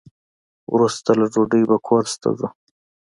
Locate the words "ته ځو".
2.21-2.47